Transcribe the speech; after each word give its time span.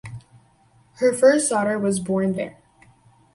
Her 0.93 1.13
first 1.13 1.47
daughter 1.51 1.77
was 1.77 1.99
born 1.99 2.33
there. 2.33 2.57